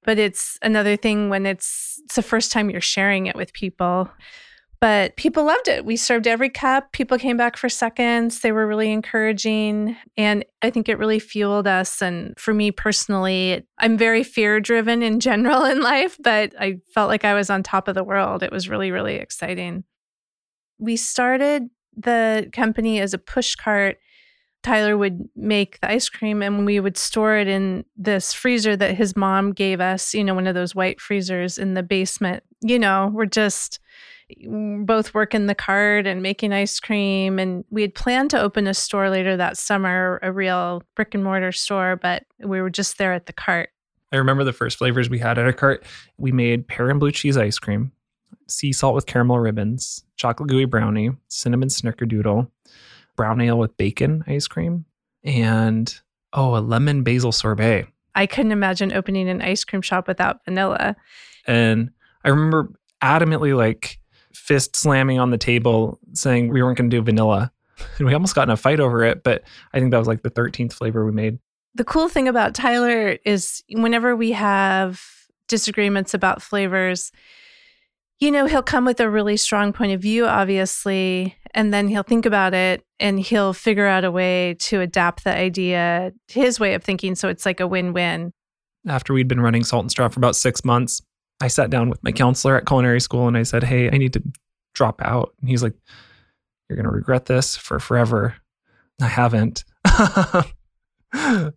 but 0.03 0.19
it's 0.19 0.59
another 0.63 0.97
thing 0.97 1.29
when 1.29 1.47
it's, 1.47 2.01
it's 2.05 2.17
the 2.17 2.23
first 2.23 2.51
time 2.51 2.69
you're 2.69 2.81
sharing 2.81 3.27
it 3.27 3.37
with 3.37 3.53
people. 3.53 4.11
But 4.81 5.17
people 5.17 5.45
loved 5.45 5.69
it. 5.69 5.87
We 5.87 5.97
served 5.97 6.27
every 6.27 6.51
cup. 6.51 6.93
People 6.93 7.17
came 7.17 7.39
back 7.39 7.57
for 7.57 7.69
seconds. 7.69 8.41
They 8.41 8.53
were 8.53 8.67
really 8.67 8.93
encouraging. 8.93 9.97
And 10.19 10.45
I 10.61 10.69
think 10.69 10.89
it 10.89 10.99
really 10.99 11.19
fueled 11.19 11.67
us. 11.67 12.03
And 12.03 12.39
for 12.39 12.53
me 12.53 12.71
personally, 12.71 13.67
I'm 13.79 13.97
very 13.97 14.23
fear 14.23 14.61
driven 14.61 15.03
in 15.03 15.19
general 15.21 15.65
in 15.65 15.81
life, 15.81 16.19
but 16.23 16.53
I 16.61 16.81
felt 16.93 17.09
like 17.09 17.25
I 17.25 17.35
was 17.35 17.49
on 17.49 17.63
top 17.63 17.89
of 17.89 17.95
the 17.95 18.05
world. 18.05 18.43
It 18.43 18.53
was 18.53 18.69
really, 18.69 18.91
really 18.91 19.15
exciting. 19.15 19.85
We 20.79 20.97
started 20.97 21.71
the 21.97 22.49
company 22.53 23.01
as 23.01 23.15
a 23.15 23.19
push 23.19 23.55
cart. 23.55 23.99
Tyler 24.63 24.99
would 24.99 25.29
make 25.37 25.81
the 25.81 25.91
ice 25.91 26.09
cream 26.09 26.43
and 26.43 26.67
we 26.67 26.81
would 26.81 26.97
store 26.97 27.37
it 27.37 27.47
in 27.47 27.85
this 27.97 28.33
freezer 28.33 28.77
that 28.77 28.97
his 28.97 29.15
mom 29.15 29.53
gave 29.53 29.81
us, 29.81 30.13
you 30.13 30.25
know, 30.25 30.35
one 30.35 30.49
of 30.49 30.57
those 30.57 30.75
white 30.75 31.01
freezers 31.01 31.57
in 31.57 31.75
the 31.75 31.85
basement. 31.85 32.43
You 32.63 32.79
know, 32.79 33.11
we're 33.13 33.27
just 33.27 33.79
mm, 34.45 34.85
both 34.85 35.15
working 35.15 35.47
the 35.47 35.55
cart 35.55 36.07
and 36.09 36.21
making 36.21 36.53
ice 36.53 36.81
cream. 36.81 37.39
And 37.39 37.65
we 37.71 37.83
had 37.83 37.95
planned 37.95 38.31
to 38.31 38.41
open 38.41 38.67
a 38.67 38.75
store 38.75 39.09
later 39.09 39.37
that 39.37 39.57
summer, 39.57 40.19
a 40.23 40.33
real 40.33 40.83
brick 40.97 41.15
and 41.15 41.23
mortar 41.23 41.53
store, 41.53 41.95
but 41.95 42.25
we 42.41 42.61
were 42.61 42.71
just 42.71 42.99
there 42.99 43.13
at 43.13 43.27
the 43.27 43.33
cart. 43.33 43.71
I 44.13 44.17
remember 44.17 44.43
the 44.43 44.53
first 44.53 44.79
flavors 44.79 45.09
we 45.09 45.19
had 45.21 45.39
at 45.39 45.45
our 45.45 45.53
cart. 45.53 45.85
We 46.19 46.33
made 46.33 46.67
pear 46.67 46.91
and 46.91 46.99
blue 46.99 47.13
cheese 47.13 47.37
ice 47.37 47.59
cream 47.59 47.93
sea 48.49 48.73
salt 48.73 48.95
with 48.95 49.07
caramel 49.07 49.39
ribbons, 49.39 50.05
chocolate 50.17 50.49
gooey 50.49 50.65
brownie, 50.65 51.11
cinnamon 51.29 51.69
snickerdoodle, 51.69 52.51
brown 53.17 53.41
ale 53.41 53.59
with 53.59 53.77
bacon 53.77 54.25
ice 54.27 54.47
cream, 54.47 54.85
and 55.25 56.01
oh, 56.33 56.57
a 56.57 56.61
lemon 56.61 57.03
basil 57.03 57.33
sorbet. 57.33 57.87
I 58.15 58.27
couldn't 58.27 58.53
imagine 58.53 58.93
opening 58.93 59.29
an 59.29 59.43
ice 59.43 59.65
cream 59.65 59.83
shop 59.83 60.09
without 60.09 60.45
vanilla. 60.45 60.97
And 61.47 61.91
I 62.25 62.31
remember 62.31 62.73
adamantly 63.03 63.55
like 63.57 63.99
fist 64.33 64.75
slamming 64.75 65.19
on 65.19 65.31
the 65.31 65.39
table 65.39 65.99
saying 66.15 66.49
we 66.49 66.63
weren't 66.63 66.79
going 66.79 66.91
to 66.91 66.97
do 66.97 67.03
vanilla. 67.03 67.53
And 67.99 68.07
we 68.07 68.15
almost 68.15 68.35
got 68.35 68.45
in 68.45 68.51
a 68.51 68.57
fight 68.57 68.81
over 68.81 69.05
it, 69.05 69.23
but 69.23 69.43
I 69.75 69.79
think 69.79 69.91
that 69.91 69.99
was 69.99 70.09
like 70.09 70.23
the 70.23 70.31
13th 70.31 70.73
flavor 70.73 71.05
we 71.05 71.13
made. 71.13 71.39
The 71.75 71.85
cool 71.85 72.09
thing 72.09 72.27
about 72.27 72.55
Tyler 72.55 73.19
is 73.27 73.63
whenever 73.71 74.17
we 74.17 74.33
have 74.33 75.03
disagreements 75.47 76.15
about 76.15 76.41
flavors, 76.41 77.13
you 78.19 78.31
know, 78.31 78.47
he'll 78.47 78.63
come 78.63 78.85
with 78.85 79.01
a 79.01 79.11
really 79.11 79.37
strong 79.37 79.73
point 79.73 79.93
of 79.93 80.01
view, 80.01 80.27
obviously, 80.27 81.37
and 81.55 81.73
then 81.73 81.89
he'll 81.89 82.03
think 82.03 82.25
about 82.25 82.55
it 82.55 82.83
and 82.99 83.21
he'll 83.21 83.53
figure 83.53 83.87
out 83.87 84.05
a 84.05 84.11
way 84.11 84.55
to 84.61 84.81
adapt 84.81 85.25
the 85.25 85.37
idea 85.37 86.13
to 86.29 86.41
his 86.41 86.59
way 86.59 86.75
of 86.75 86.83
thinking. 86.83 87.15
So 87.15 87.29
it's 87.29 87.45
like 87.45 87.61
a 87.61 87.67
win 87.67 87.93
win. 87.93 88.33
After 88.87 89.13
we'd 89.13 89.29
been 89.29 89.41
running 89.41 89.65
Salt 89.65 89.83
and 89.83 89.91
Straw 89.91 90.09
for 90.09 90.21
about 90.21 90.37
six 90.37 90.65
months, 90.65 91.03
I 91.41 91.49
sat 91.49 91.69
down 91.71 91.91
with 91.91 92.03
my 92.03 92.13
counselor 92.13 92.57
at 92.57 92.67
culinary 92.67 93.01
school 93.01 93.29
and 93.29 93.37
I 93.37 93.43
said, 93.43 93.63
Hey, 93.65 93.89
I 93.91 93.99
need 93.99 94.15
to 94.15 94.23
drop 94.75 95.03
out. 95.03 95.35
And 95.41 95.51
he's 95.51 95.63
like, 95.63 95.75
You're 96.69 96.77
going 96.77 96.85
to 96.85 96.93
regret 96.93 97.27
this 97.27 97.57
for 97.57 97.79
forever. 97.79 98.37
I 99.01 99.09
haven't. 99.09 99.65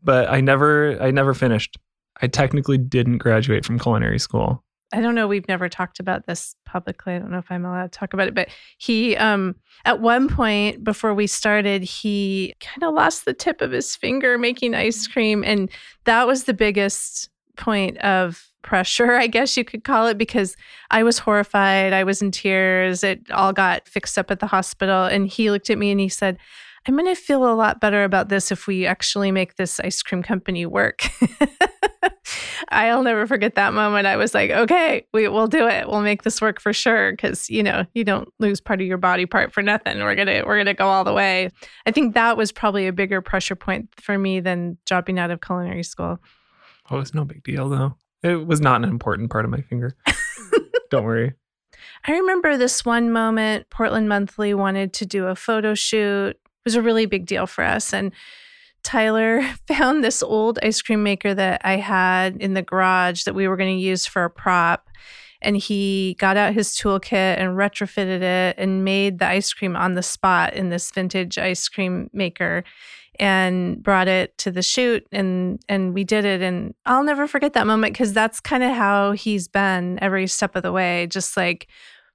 but 0.04 0.30
I 0.30 0.42
never, 0.42 1.02
I 1.02 1.12
never 1.12 1.34
finished. 1.34 1.78
I 2.22 2.28
technically 2.28 2.78
didn't 2.78 3.20
graduate 3.20 3.64
from 3.64 3.80
culinary 3.80 4.20
school. 4.20 4.64
I 4.92 5.02
don't 5.02 5.14
know. 5.14 5.28
We've 5.28 5.48
never 5.48 5.70
talked 5.70 6.00
about 6.00 6.26
this 6.26 6.56
publicly. 6.66 7.14
I 7.14 7.20
don't 7.20 7.30
know 7.30 7.38
if 7.38 7.52
I'm 7.52 7.66
allowed 7.66 7.92
to 7.92 8.00
talk 8.00 8.14
about 8.14 8.28
it, 8.28 8.34
but 8.34 8.50
he, 8.78 9.16
um, 9.18 9.56
at 9.86 10.02
one 10.02 10.28
point 10.28 10.84
before 10.84 11.14
we 11.14 11.28
started, 11.28 11.84
he 11.84 12.56
kind 12.60 12.84
of 12.84 12.96
lost 12.96 13.26
the 13.26 13.34
tip 13.34 13.62
of 13.62 13.72
his 13.72 13.96
finger 13.96 14.38
making 14.38 14.74
ice 14.74 15.06
cream. 15.06 15.44
And 15.44 15.70
that 16.06 16.26
was 16.26 16.46
the 16.46 16.56
biggest 16.56 17.30
point 17.56 17.98
of 18.00 18.50
pressure, 18.64 19.14
I 19.16 19.28
guess 19.28 19.56
you 19.56 19.64
could 19.64 19.84
call 19.84 20.08
it, 20.08 20.18
because 20.18 20.56
I 20.90 21.04
was 21.04 21.20
horrified. 21.20 21.94
I 21.94 22.04
was 22.04 22.22
in 22.22 22.32
tears. 22.32 23.04
It 23.04 23.30
all 23.30 23.54
got 23.54 23.88
fixed 23.88 24.18
up 24.18 24.32
at 24.32 24.40
the 24.40 24.48
hospital. 24.48 25.06
And 25.06 25.28
he 25.28 25.52
looked 25.52 25.70
at 25.70 25.78
me 25.78 25.92
and 25.92 26.00
he 26.00 26.10
said, 26.10 26.38
I'm 26.88 26.96
going 26.96 27.14
to 27.14 27.16
feel 27.16 27.50
a 27.50 27.54
lot 27.54 27.82
better 27.82 28.04
about 28.04 28.30
this 28.30 28.52
if 28.52 28.68
we 28.68 28.86
actually 28.86 29.32
make 29.32 29.56
this 29.56 29.80
ice 29.80 30.02
cream 30.02 30.24
company 30.24 30.66
work. 30.66 31.08
I'll 32.70 33.04
never 33.04 33.26
forget 33.26 33.56
that 33.56 33.74
moment. 33.74 34.08
I 34.08 34.16
was 34.16 34.34
like, 34.34 34.52
okay, 34.52 35.06
we, 35.14 35.28
will 35.28 35.48
do 35.48 35.68
it. 35.68 35.88
We'll 35.88 36.02
make 36.02 36.24
this 36.24 36.42
work 36.42 36.62
for 36.62 36.74
sure. 36.74 37.16
Cause 37.16 37.50
you 37.50 37.64
know, 37.64 37.86
you 37.94 38.04
don't 38.04 38.30
lose 38.40 38.62
part 38.62 38.82
of 38.82 38.88
your 38.88 38.98
body 38.98 39.26
part 39.26 39.52
for 39.52 39.64
nothing. 39.64 40.00
We're 40.00 40.16
going 40.16 40.28
to, 40.28 40.44
we're 40.44 40.56
going 40.56 40.68
to 40.68 40.74
go 40.74 40.88
all 40.88 41.04
the 41.04 41.14
way. 41.14 41.50
I 41.86 41.92
think 41.92 42.14
that 42.14 42.38
was 42.38 42.52
probably 42.52 42.88
a 42.88 42.94
bigger 42.94 43.22
pressure 43.22 43.56
point 43.56 43.90
for 44.00 44.18
me 44.18 44.40
than 44.40 44.78
dropping 44.86 45.20
out 45.20 45.32
of 45.32 45.42
culinary 45.42 45.84
school. 45.84 46.20
Oh, 46.92 47.00
it's 47.00 47.14
no 47.14 47.26
big 47.26 47.44
deal 47.44 47.70
though. 47.70 47.96
It 48.22 48.46
was 48.46 48.62
not 48.62 48.84
an 48.84 48.90
important 48.90 49.32
part 49.32 49.46
of 49.46 49.52
my 49.52 49.62
finger. 49.62 49.96
don't 50.90 51.06
worry. 51.06 51.34
I 52.08 52.14
remember 52.14 52.58
this 52.58 52.86
one 52.86 53.12
moment 53.12 53.70
Portland 53.70 54.10
Monthly 54.10 54.54
wanted 54.54 54.94
to 54.94 55.06
do 55.06 55.28
a 55.28 55.36
photo 55.36 55.74
shoot. 55.74 56.38
It 56.66 56.70
was 56.70 56.76
a 56.76 56.82
really 56.82 57.06
big 57.06 57.26
deal 57.26 57.48
for 57.48 57.64
us. 57.64 57.94
And 57.94 58.12
Tyler 58.84 59.42
found 59.68 60.04
this 60.04 60.24
old 60.24 60.60
ice 60.64 60.82
cream 60.82 61.04
maker 61.04 61.34
that 61.34 61.62
I 61.64 61.78
had 61.78 62.38
in 62.38 62.54
the 62.54 62.62
garage 62.62 63.24
that 63.24 63.36
we 63.36 63.48
were 63.48 63.58
going 63.58 63.78
to 63.78 63.84
use 63.84 64.06
for 64.06 64.24
a 64.24 64.30
prop. 64.30 64.90
And 65.42 65.56
he 65.56 66.18
got 66.20 66.36
out 66.36 66.54
his 66.54 66.72
toolkit 66.72 67.14
and 67.14 67.58
retrofitted 67.58 68.22
it 68.22 68.56
and 68.58 68.84
made 68.84 69.20
the 69.20 69.28
ice 69.28 69.54
cream 69.54 69.76
on 69.76 69.96
the 69.96 70.04
spot 70.04 70.54
in 70.54 70.70
this 70.70 70.92
vintage 70.92 71.38
ice 71.38 71.70
cream 71.70 72.10
maker 72.12 72.66
and 73.20 73.84
brought 73.84 74.08
it 74.08 74.38
to 74.38 74.50
the 74.50 74.62
shoot 74.62 75.06
and 75.12 75.60
and 75.68 75.94
we 75.94 76.06
did 76.06 76.24
it 76.24 76.42
and 76.42 76.74
I'll 76.86 77.04
never 77.04 77.28
forget 77.28 77.54
that 77.54 77.68
moment 77.68 77.96
cuz 77.96 78.14
that's 78.14 78.40
kind 78.40 78.64
of 78.64 78.74
how 78.74 79.12
he's 79.12 79.48
been 79.48 80.00
every 80.02 80.26
step 80.28 80.56
of 80.56 80.64
the 80.64 80.72
way 80.72 81.06
just 81.08 81.36
like 81.36 81.68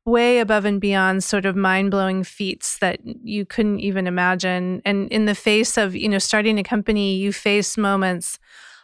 way 0.07 0.39
above 0.39 0.65
and 0.65 0.81
beyond 0.81 1.25
sort 1.25 1.47
of 1.47 1.57
mind-blowing 1.57 2.25
feats 2.25 2.79
that 2.79 3.01
you 3.23 3.47
couldn't 3.47 3.81
even 3.81 4.07
imagine 4.07 4.83
and 4.85 5.09
in 5.11 5.25
the 5.25 5.35
face 5.35 5.79
of 5.79 5.97
you 5.97 6.09
know 6.09 6.19
starting 6.19 6.59
a 6.59 6.63
company 6.63 7.17
you 7.17 7.33
face 7.33 7.79
moments 7.79 8.39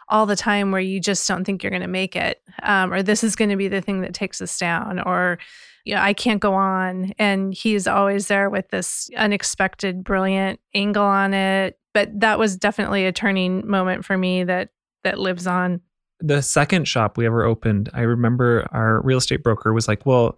all 0.09 0.25
the 0.25 0.35
time 0.35 0.71
where 0.71 0.81
you 0.81 0.99
just 0.99 1.27
don't 1.27 1.45
think 1.45 1.61
you're 1.61 1.69
going 1.69 1.81
to 1.81 1.87
make 1.87 2.15
it 2.15 2.41
um, 2.63 2.91
or 2.91 3.03
this 3.03 3.23
is 3.23 3.35
going 3.35 3.49
to 3.49 3.55
be 3.55 3.67
the 3.67 3.81
thing 3.81 4.01
that 4.01 4.13
takes 4.13 4.41
us 4.41 4.57
down 4.57 4.99
or 4.99 5.37
you 5.85 5.95
know, 5.95 6.01
I 6.01 6.13
can't 6.13 6.39
go 6.39 6.53
on. 6.53 7.11
And 7.17 7.53
he's 7.53 7.87
always 7.87 8.27
there 8.27 8.49
with 8.49 8.69
this 8.69 9.09
unexpected, 9.17 10.03
brilliant 10.03 10.59
angle 10.73 11.03
on 11.03 11.33
it, 11.33 11.79
but 11.93 12.19
that 12.19 12.39
was 12.39 12.55
definitely 12.55 13.05
a 13.05 13.11
turning 13.11 13.67
moment 13.67 14.05
for 14.05 14.17
me 14.17 14.43
that 14.43 14.69
that 15.03 15.19
lives 15.19 15.47
on. 15.47 15.81
The 16.19 16.41
second 16.43 16.87
shop 16.87 17.17
we 17.17 17.25
ever 17.25 17.43
opened, 17.43 17.89
I 17.93 18.01
remember 18.01 18.67
our 18.71 19.01
real 19.01 19.17
estate 19.17 19.41
broker 19.41 19.73
was 19.73 19.87
like, 19.87 20.05
"Well, 20.05 20.37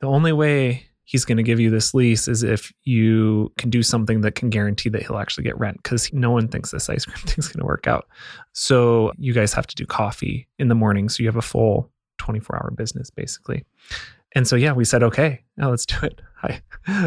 the 0.00 0.06
only 0.06 0.32
way 0.32 0.86
he's 1.04 1.24
going 1.24 1.36
to 1.36 1.42
give 1.42 1.60
you 1.60 1.70
this 1.70 1.94
lease 1.94 2.26
is 2.26 2.42
if 2.42 2.72
you 2.82 3.52
can 3.56 3.70
do 3.70 3.82
something 3.82 4.20
that 4.22 4.34
can 4.34 4.50
guarantee 4.50 4.88
that 4.88 5.02
he'll 5.02 5.18
actually 5.18 5.44
get 5.44 5.58
rent 5.58 5.80
because 5.82 6.12
no 6.12 6.32
one 6.32 6.48
thinks 6.48 6.72
this 6.72 6.90
ice 6.90 7.04
cream 7.04 7.16
thing's 7.26 7.48
going 7.48 7.60
to 7.60 7.66
work 7.66 7.86
out. 7.86 8.06
So 8.52 9.12
you 9.16 9.32
guys 9.32 9.52
have 9.52 9.68
to 9.68 9.74
do 9.76 9.86
coffee 9.86 10.48
in 10.58 10.68
the 10.68 10.74
morning. 10.74 11.08
So 11.08 11.22
you 11.22 11.28
have 11.28 11.36
a 11.36 11.42
full 11.42 11.90
24 12.18 12.56
hour 12.56 12.70
business 12.72 13.08
basically. 13.08 13.64
And 14.34 14.46
so, 14.46 14.56
yeah, 14.56 14.72
we 14.72 14.84
said, 14.84 15.02
okay, 15.02 15.42
now 15.56 15.70
let's 15.70 15.86
do 15.86 15.96
it. 16.02 16.20
I, 16.42 16.60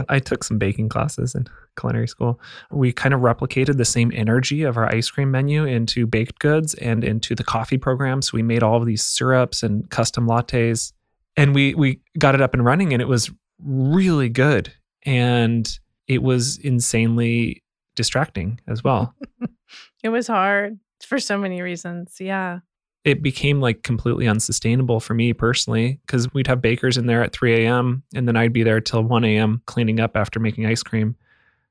I 0.10 0.20
took 0.20 0.44
some 0.44 0.58
baking 0.58 0.90
classes 0.90 1.36
in 1.36 1.46
culinary 1.78 2.08
school. 2.08 2.40
We 2.72 2.92
kind 2.92 3.14
of 3.14 3.22
replicated 3.22 3.78
the 3.78 3.86
same 3.86 4.12
energy 4.16 4.64
of 4.64 4.78
our 4.78 4.92
ice 4.92 5.12
cream 5.12 5.30
menu 5.30 5.66
into 5.66 6.08
baked 6.08 6.40
goods 6.40 6.74
and 6.76 7.04
into 7.04 7.36
the 7.36 7.44
coffee 7.44 7.78
program. 7.78 8.22
So 8.22 8.32
we 8.34 8.42
made 8.42 8.64
all 8.64 8.78
of 8.78 8.86
these 8.86 9.06
syrups 9.06 9.62
and 9.62 9.90
custom 9.92 10.28
lattes 10.28 10.94
and 11.40 11.56
we, 11.56 11.74
we 11.74 12.02
got 12.18 12.36
it 12.36 12.42
up 12.42 12.54
and 12.54 12.66
running 12.66 12.94
and 12.94 13.02
it 13.02 13.08
was 13.08 13.32
really 13.64 14.30
good. 14.30 14.74
And 15.04 15.70
it 16.08 16.22
was 16.22 16.58
insanely 16.58 17.64
distracting 17.96 18.60
as 18.68 18.84
well. 18.84 19.14
it 20.04 20.10
was 20.10 20.28
hard 20.28 20.80
for 21.04 21.20
so 21.20 21.38
many 21.38 21.62
reasons. 21.62 22.18
Yeah 22.20 22.60
it 23.06 23.24
became 23.24 23.62
like 23.62 23.84
completely 23.84 24.28
unsustainable 24.28 25.00
for 25.00 25.14
me 25.14 25.34
personally 25.34 26.00
because 26.06 26.32
we'd 26.34 26.48
have 26.48 26.62
bakers 26.62 26.98
in 26.98 27.06
there 27.06 27.24
at 27.24 27.32
3 27.32 27.66
a.m. 27.66 28.04
and 28.14 28.28
then 28.28 28.36
I'd 28.36 28.54
be 28.54 28.64
there 28.64 28.82
till 28.82 29.02
1 29.02 29.24
a.m. 29.24 29.62
cleaning 29.66 30.00
up 30.00 30.18
after 30.18 30.40
making 30.40 30.66
ice 30.66 30.84
cream, 30.84 31.16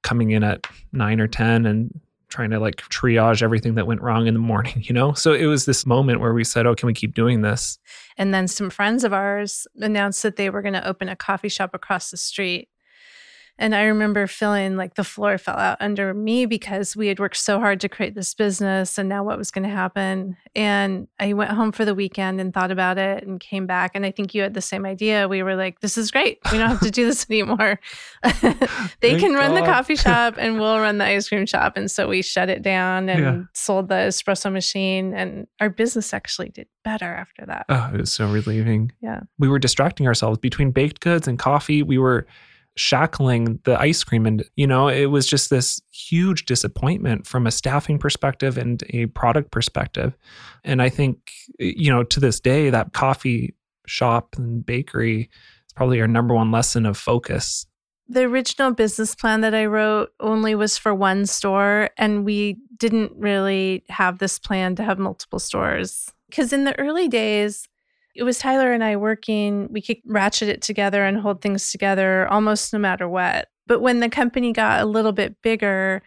coming 0.02 0.30
in 0.30 0.42
at 0.42 0.66
9 0.92 1.20
or 1.20 1.28
10 1.28 1.66
and 1.66 2.00
trying 2.28 2.50
to 2.50 2.60
like 2.60 2.76
triage 2.76 3.42
everything 3.42 3.74
that 3.74 3.86
went 3.86 4.00
wrong 4.00 4.26
in 4.26 4.34
the 4.34 4.40
morning, 4.40 4.74
you 4.84 4.92
know? 4.92 5.12
So 5.12 5.32
it 5.32 5.46
was 5.46 5.64
this 5.64 5.86
moment 5.86 6.20
where 6.20 6.34
we 6.34 6.44
said, 6.44 6.66
oh, 6.66 6.74
can 6.74 6.86
we 6.86 6.94
keep 6.94 7.14
doing 7.14 7.42
this? 7.42 7.78
And 8.16 8.32
then 8.32 8.48
some 8.48 8.70
friends 8.70 9.04
of 9.04 9.12
ours 9.12 9.66
announced 9.76 10.22
that 10.22 10.36
they 10.36 10.50
were 10.50 10.62
going 10.62 10.74
to 10.74 10.86
open 10.86 11.08
a 11.08 11.16
coffee 11.16 11.48
shop 11.48 11.74
across 11.74 12.10
the 12.10 12.16
street. 12.16 12.68
And 13.60 13.74
I 13.74 13.84
remember 13.84 14.28
feeling 14.28 14.76
like 14.76 14.94
the 14.94 15.02
floor 15.02 15.36
fell 15.36 15.56
out 15.56 15.78
under 15.80 16.14
me 16.14 16.46
because 16.46 16.94
we 16.94 17.08
had 17.08 17.18
worked 17.18 17.36
so 17.36 17.58
hard 17.58 17.80
to 17.80 17.88
create 17.88 18.14
this 18.14 18.32
business 18.32 18.98
and 18.98 19.08
now 19.08 19.24
what 19.24 19.36
was 19.36 19.50
going 19.50 19.64
to 19.64 19.74
happen. 19.74 20.36
And 20.54 21.08
I 21.18 21.32
went 21.32 21.50
home 21.50 21.72
for 21.72 21.84
the 21.84 21.94
weekend 21.94 22.40
and 22.40 22.54
thought 22.54 22.70
about 22.70 22.98
it 22.98 23.26
and 23.26 23.40
came 23.40 23.66
back. 23.66 23.92
And 23.94 24.06
I 24.06 24.12
think 24.12 24.32
you 24.32 24.42
had 24.42 24.54
the 24.54 24.60
same 24.60 24.86
idea. 24.86 25.26
We 25.26 25.42
were 25.42 25.56
like, 25.56 25.80
this 25.80 25.98
is 25.98 26.12
great. 26.12 26.38
We 26.52 26.58
don't 26.58 26.68
have 26.68 26.80
to 26.80 26.90
do 26.90 27.04
this 27.04 27.26
anymore. 27.30 27.80
they 29.00 29.18
can 29.18 29.34
run 29.34 29.50
God. 29.50 29.56
the 29.56 29.66
coffee 29.66 29.96
shop 29.96 30.34
and 30.38 30.60
we'll 30.60 30.78
run 30.78 30.98
the 30.98 31.04
ice 31.04 31.28
cream 31.28 31.44
shop. 31.44 31.76
And 31.76 31.90
so 31.90 32.06
we 32.06 32.22
shut 32.22 32.48
it 32.48 32.62
down 32.62 33.08
and 33.08 33.20
yeah. 33.20 33.42
sold 33.54 33.88
the 33.88 33.94
espresso 33.94 34.52
machine. 34.52 35.14
And 35.14 35.48
our 35.58 35.68
business 35.68 36.14
actually 36.14 36.50
did 36.50 36.68
better 36.84 37.12
after 37.12 37.44
that. 37.46 37.66
Oh, 37.68 37.90
it 37.92 37.98
was 38.00 38.12
so 38.12 38.30
relieving. 38.30 38.92
Yeah. 39.02 39.20
We 39.38 39.48
were 39.48 39.58
distracting 39.58 40.06
ourselves 40.06 40.38
between 40.38 40.70
baked 40.70 41.00
goods 41.00 41.26
and 41.26 41.40
coffee. 41.40 41.82
We 41.82 41.98
were 41.98 42.26
shackling 42.78 43.58
the 43.64 43.78
ice 43.80 44.04
cream. 44.04 44.24
And, 44.24 44.44
you 44.56 44.66
know, 44.66 44.88
it 44.88 45.06
was 45.06 45.26
just 45.26 45.50
this 45.50 45.80
huge 45.90 46.46
disappointment 46.46 47.26
from 47.26 47.46
a 47.46 47.50
staffing 47.50 47.98
perspective 47.98 48.56
and 48.56 48.82
a 48.90 49.06
product 49.06 49.50
perspective. 49.50 50.16
And 50.64 50.80
I 50.80 50.88
think, 50.88 51.32
you 51.58 51.90
know, 51.90 52.04
to 52.04 52.20
this 52.20 52.40
day, 52.40 52.70
that 52.70 52.92
coffee 52.92 53.54
shop 53.86 54.36
and 54.36 54.64
bakery 54.64 55.22
is 55.22 55.72
probably 55.74 56.00
our 56.00 56.08
number 56.08 56.34
one 56.34 56.50
lesson 56.50 56.86
of 56.86 56.96
focus. 56.96 57.66
The 58.08 58.22
original 58.22 58.72
business 58.72 59.14
plan 59.14 59.42
that 59.42 59.54
I 59.54 59.66
wrote 59.66 60.12
only 60.20 60.54
was 60.54 60.78
for 60.78 60.94
one 60.94 61.26
store, 61.26 61.90
and 61.98 62.24
we 62.24 62.56
didn't 62.78 63.12
really 63.16 63.84
have 63.90 64.18
this 64.18 64.38
plan 64.38 64.76
to 64.76 64.84
have 64.84 64.98
multiple 64.98 65.38
stores. 65.38 66.10
Because 66.30 66.52
in 66.52 66.64
the 66.64 66.78
early 66.78 67.08
days, 67.08 67.68
it 68.14 68.22
was 68.22 68.38
Tyler 68.38 68.72
and 68.72 68.82
I 68.82 68.96
working, 68.96 69.68
we 69.70 69.80
could 69.80 69.98
ratchet 70.04 70.48
it 70.48 70.62
together 70.62 71.04
and 71.04 71.18
hold 71.18 71.40
things 71.40 71.70
together 71.70 72.26
almost 72.28 72.72
no 72.72 72.78
matter 72.78 73.08
what. 73.08 73.48
But 73.66 73.80
when 73.80 74.00
the 74.00 74.08
company 74.08 74.52
got 74.52 74.80
a 74.80 74.86
little 74.86 75.12
bit 75.12 75.40
bigger, 75.42 76.02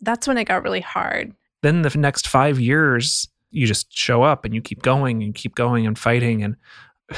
that's 0.00 0.28
when 0.28 0.36
it 0.36 0.44
got 0.44 0.62
really 0.62 0.80
hard. 0.80 1.32
Then 1.62 1.82
the 1.82 1.96
next 1.96 2.28
five 2.28 2.60
years, 2.60 3.26
you 3.50 3.66
just 3.66 3.96
show 3.96 4.22
up 4.22 4.44
and 4.44 4.54
you 4.54 4.60
keep 4.60 4.82
going 4.82 5.22
and 5.22 5.34
keep 5.34 5.54
going 5.54 5.86
and 5.86 5.98
fighting. 5.98 6.42
And 6.42 6.56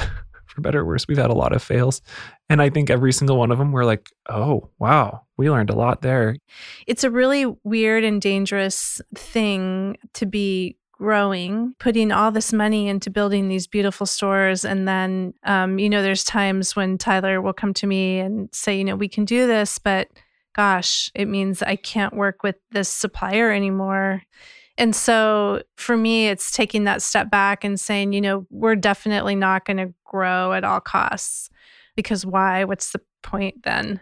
for 0.45 0.61
better 0.61 0.81
or 0.81 0.85
worse, 0.85 1.07
we've 1.07 1.17
had 1.17 1.29
a 1.29 1.35
lot 1.35 1.53
of 1.53 1.61
fails. 1.61 2.01
And 2.49 2.61
I 2.61 2.69
think 2.69 2.89
every 2.89 3.11
single 3.11 3.37
one 3.37 3.51
of 3.51 3.57
them, 3.57 3.71
we're 3.71 3.85
like, 3.85 4.11
oh, 4.29 4.69
wow, 4.79 5.23
we 5.35 5.49
learned 5.49 5.69
a 5.69 5.75
lot 5.75 6.01
there. 6.01 6.37
It's 6.85 7.03
a 7.03 7.11
really 7.11 7.45
weird 7.63 8.03
and 8.03 8.21
dangerous 8.21 9.01
thing 9.15 9.97
to 10.13 10.25
be 10.25 10.77
growing, 10.97 11.73
putting 11.79 12.11
all 12.11 12.31
this 12.31 12.51
money 12.51 12.87
into 12.87 13.09
building 13.09 13.47
these 13.47 13.67
beautiful 13.67 14.05
stores. 14.05 14.65
And 14.65 14.87
then, 14.87 15.33
um, 15.43 15.79
you 15.79 15.89
know, 15.89 16.01
there's 16.01 16.23
times 16.23 16.75
when 16.75 16.97
Tyler 16.97 17.41
will 17.41 17.53
come 17.53 17.73
to 17.75 17.87
me 17.87 18.19
and 18.19 18.49
say, 18.53 18.77
you 18.77 18.83
know, 18.83 18.95
we 18.95 19.07
can 19.07 19.25
do 19.25 19.47
this, 19.47 19.77
but 19.77 20.09
gosh, 20.55 21.11
it 21.13 21.27
means 21.27 21.61
I 21.61 21.75
can't 21.75 22.15
work 22.15 22.41
with 22.43 22.55
this 22.71 22.89
supplier 22.89 23.51
anymore. 23.51 24.23
And 24.77 24.95
so 24.95 25.63
for 25.75 25.95
me, 25.95 26.27
it's 26.27 26.51
taking 26.51 26.83
that 26.83 27.01
step 27.01 27.29
back 27.31 27.63
and 27.63 27.79
saying, 27.79 28.13
you 28.13 28.21
know, 28.21 28.45
we're 28.49 28.75
definitely 28.75 29.35
not 29.35 29.65
going 29.65 29.77
to 29.77 29.93
grow 30.05 30.53
at 30.53 30.63
all 30.63 30.79
costs 30.79 31.49
because 31.95 32.25
why? 32.25 32.63
What's 32.63 32.91
the 32.91 33.01
point 33.23 33.63
then? 33.63 33.99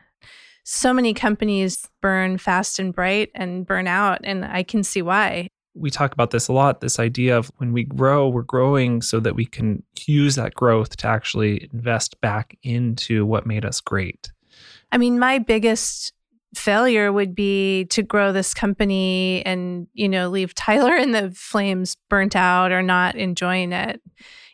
So 0.64 0.94
many 0.94 1.14
companies 1.14 1.88
burn 2.02 2.38
fast 2.38 2.80
and 2.80 2.94
bright 2.94 3.30
and 3.36 3.66
burn 3.66 3.88
out, 3.88 4.22
and 4.24 4.44
I 4.44 4.64
can 4.64 4.84
see 4.84 5.02
why 5.02 5.50
we 5.76 5.90
talk 5.90 6.14
about 6.14 6.32
this 6.32 6.48
a 6.48 6.54
lot 6.54 6.82
this 6.82 7.00
idea 7.00 7.38
of 7.38 7.52
when 7.58 7.74
we 7.74 7.84
grow, 7.84 8.28
we're 8.28 8.42
growing 8.42 9.02
so 9.02 9.20
that 9.20 9.36
we 9.36 9.46
can 9.46 9.84
use 10.06 10.36
that 10.36 10.56
growth 10.56 10.96
to 10.98 11.08
actually 11.08 11.70
invest 11.72 12.20
back 12.22 12.58
into 12.64 13.26
what 13.26 13.46
made 13.46 13.66
us 13.66 13.82
great. 13.82 14.32
I 14.92 14.98
mean, 14.98 15.20
my 15.20 15.38
biggest 15.40 16.14
failure 16.56 17.12
would 17.12 17.36
be 17.36 17.86
to 17.86 18.02
grow 18.02 18.32
this 18.32 18.54
company 18.54 19.46
and, 19.46 19.88
you 19.94 20.08
know, 20.08 20.30
leave 20.30 20.56
Tyler 20.56 20.96
in 20.96 21.12
the 21.12 21.32
flames 21.32 21.98
burnt 22.10 22.36
out 22.36 22.72
or 22.72 22.82
not 22.82 23.16
enjoying 23.16 23.74
it. 23.74 24.02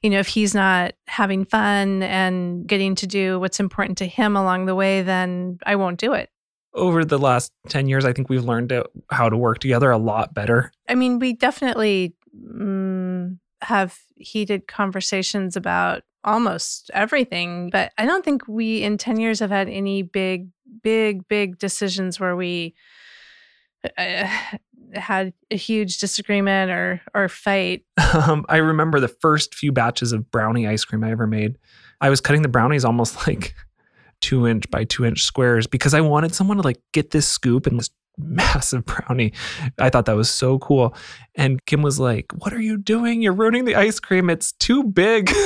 You 0.01 0.09
know, 0.09 0.19
if 0.19 0.27
he's 0.27 0.55
not 0.55 0.93
having 1.05 1.45
fun 1.45 2.01
and 2.01 2.65
getting 2.65 2.95
to 2.95 3.07
do 3.07 3.39
what's 3.39 3.59
important 3.59 3.99
to 3.99 4.07
him 4.07 4.35
along 4.35 4.65
the 4.65 4.73
way, 4.73 5.03
then 5.03 5.59
I 5.63 5.75
won't 5.75 5.99
do 5.99 6.13
it 6.13 6.31
over 6.73 7.03
the 7.03 7.17
last 7.17 7.51
10 7.69 7.87
years, 7.87 8.05
I 8.05 8.13
think 8.13 8.29
we've 8.29 8.43
learned 8.43 8.73
how 9.09 9.29
to 9.29 9.37
work 9.37 9.59
together 9.59 9.91
a 9.91 9.97
lot 9.97 10.33
better. 10.33 10.71
I 10.87 10.95
mean, 10.95 11.19
we 11.19 11.33
definitely 11.33 12.15
mm, 12.35 13.37
have 13.61 13.99
heated 14.15 14.67
conversations 14.67 15.55
about 15.55 16.03
almost 16.23 16.91
everything, 16.93 17.69
but 17.69 17.91
I 17.97 18.05
don't 18.05 18.23
think 18.23 18.47
we 18.47 18.83
in 18.83 18.97
10 18.97 19.19
years 19.19 19.39
have 19.39 19.49
had 19.49 19.67
any 19.67 20.01
big, 20.01 20.49
big, 20.83 21.27
big 21.27 21.57
decisions 21.57 22.19
where 22.19 22.35
we 22.35 22.75
uh, 23.97 24.27
had 24.93 25.33
a 25.49 25.55
huge 25.55 25.99
disagreement 25.99 26.69
or 26.69 27.01
or 27.13 27.29
fight. 27.29 27.85
Um, 28.13 28.45
I 28.49 28.57
remember 28.57 28.99
the 28.99 29.07
first 29.07 29.55
few 29.55 29.71
batches 29.71 30.11
of 30.11 30.29
brownie 30.31 30.67
ice 30.67 30.83
cream 30.83 31.01
I 31.01 31.11
ever 31.11 31.25
made. 31.25 31.57
I 32.01 32.09
was 32.09 32.19
cutting 32.19 32.41
the 32.41 32.49
brownies 32.49 32.83
almost 32.83 33.15
like 33.27 33.55
two 34.21 34.47
inch 34.47 34.69
by 34.69 34.83
two 34.83 35.05
inch 35.05 35.23
squares 35.23 35.67
because 35.67 35.93
I 35.93 36.01
wanted 36.01 36.33
someone 36.33 36.57
to 36.57 36.63
like 36.63 36.81
get 36.93 37.11
this 37.11 37.27
scoop 37.27 37.67
and 37.67 37.79
this 37.79 37.89
massive 38.17 38.85
brownie. 38.85 39.33
I 39.79 39.89
thought 39.89 40.05
that 40.05 40.15
was 40.15 40.29
so 40.29 40.59
cool. 40.59 40.95
And 41.35 41.63
Kim 41.65 41.81
was 41.81 41.99
like, 41.99 42.31
What 42.33 42.53
are 42.53 42.61
you 42.61 42.77
doing? 42.77 43.21
You're 43.21 43.33
ruining 43.33 43.65
the 43.65 43.75
ice 43.75 43.99
cream. 43.99 44.29
It's 44.29 44.51
too 44.53 44.83
big. 44.83 45.31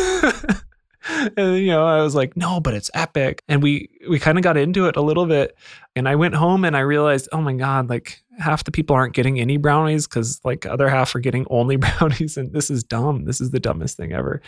and 1.37 1.57
you 1.57 1.67
know, 1.67 1.85
I 1.85 2.01
was 2.01 2.15
like, 2.15 2.35
no, 2.35 2.59
but 2.59 2.73
it's 2.73 2.89
epic. 2.93 3.43
And 3.47 3.61
we 3.61 3.89
we 4.09 4.19
kind 4.19 4.37
of 4.37 4.43
got 4.43 4.57
into 4.57 4.87
it 4.87 4.95
a 4.95 5.01
little 5.01 5.25
bit. 5.25 5.55
And 5.95 6.07
I 6.09 6.15
went 6.15 6.35
home 6.35 6.65
and 6.65 6.75
I 6.75 6.81
realized, 6.81 7.29
oh 7.31 7.41
my 7.41 7.53
God, 7.53 7.89
like 7.89 8.23
half 8.39 8.63
the 8.63 8.71
people 8.71 8.95
aren't 8.95 9.13
getting 9.13 9.39
any 9.39 9.57
brownies 9.57 10.07
because 10.07 10.41
like 10.43 10.65
other 10.65 10.89
half 10.89 11.13
are 11.15 11.19
getting 11.19 11.45
only 11.49 11.75
brownies. 11.75 12.37
And 12.37 12.51
this 12.53 12.69
is 12.69 12.83
dumb. 12.83 13.25
This 13.25 13.41
is 13.41 13.51
the 13.51 13.59
dumbest 13.59 13.97
thing 13.97 14.13
ever. 14.13 14.41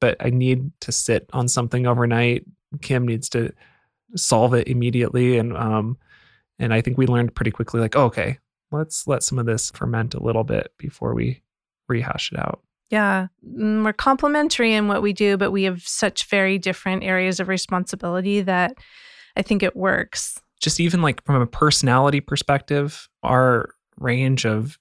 But 0.00 0.16
I 0.20 0.30
need 0.30 0.72
to 0.80 0.92
sit 0.92 1.28
on 1.32 1.48
something 1.48 1.86
overnight. 1.86 2.44
Kim 2.82 3.06
needs 3.06 3.28
to 3.30 3.52
solve 4.16 4.54
it 4.54 4.68
immediately. 4.68 5.38
And 5.38 5.56
um 5.56 5.98
and 6.58 6.74
I 6.74 6.80
think 6.82 6.98
we 6.98 7.06
learned 7.06 7.34
pretty 7.34 7.50
quickly, 7.50 7.80
like, 7.80 7.96
oh, 7.96 8.04
okay, 8.04 8.38
let's 8.70 9.06
let 9.06 9.22
some 9.22 9.38
of 9.38 9.46
this 9.46 9.70
ferment 9.70 10.14
a 10.14 10.22
little 10.22 10.44
bit 10.44 10.72
before 10.78 11.14
we 11.14 11.42
rehash 11.88 12.30
it 12.32 12.38
out. 12.38 12.60
Yeah, 12.90 13.28
mm, 13.46 13.84
we're 13.84 13.92
complementary 13.92 14.74
in 14.74 14.88
what 14.88 15.00
we 15.00 15.12
do, 15.12 15.36
but 15.36 15.52
we 15.52 15.62
have 15.62 15.82
such 15.82 16.26
very 16.26 16.58
different 16.58 17.04
areas 17.04 17.40
of 17.40 17.48
responsibility 17.48 18.42
that 18.42 18.74
I 19.36 19.42
think 19.42 19.62
it 19.62 19.76
works. 19.76 20.40
Just 20.60 20.80
even 20.80 21.00
like 21.00 21.24
from 21.24 21.40
a 21.40 21.46
personality 21.46 22.20
perspective, 22.20 23.08
our 23.22 23.70
range 23.96 24.44
of 24.44 24.78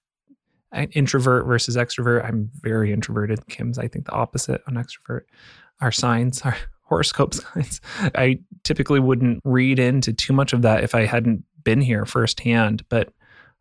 uh, 0.76 0.88
introvert 0.92 1.46
versus 1.46 1.78
extrovert, 1.78 2.26
I'm 2.26 2.50
very 2.62 2.92
introverted. 2.92 3.48
Kim's, 3.48 3.78
I 3.78 3.88
think, 3.88 4.06
the 4.06 4.12
opposite 4.12 4.62
on 4.68 4.74
extrovert. 4.74 5.22
Our 5.80 5.92
signs, 5.92 6.42
our 6.42 6.58
horoscope 6.90 7.34
signs, 7.34 7.80
I 8.16 8.40
typically 8.64 9.00
wouldn't 9.00 9.42
read 9.44 9.80
into 9.80 10.12
too 10.12 10.34
much 10.34 10.52
of 10.52 10.64
that 10.64 10.84
if 10.84 10.94
I 10.94 11.06
hadn't 11.06 11.44
been 11.64 11.82
here 11.82 12.06
firsthand, 12.06 12.84
but 12.90 13.14